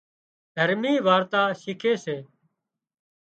دهرمي 0.53 0.93
وارتا 1.05 1.41
شيکي 1.61 1.93
سي 2.03 2.17